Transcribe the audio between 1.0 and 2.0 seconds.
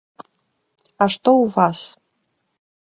што ў вас?